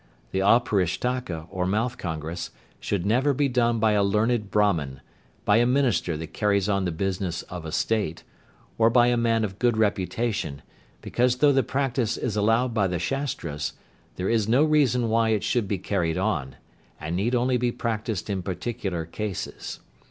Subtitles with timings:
[0.31, 4.99] The Auparishtaka, or mouth congress, should never be done by a learned Brahman,
[5.45, 8.23] by a minister that carries on the business of a state,
[8.79, 10.63] or by a man of good reputation,
[11.01, 13.73] because though the practice is allowed by the Shastras,
[14.15, 16.55] there is no reason why it should be carried on,
[16.99, 19.81] and need only be practised in particular cases.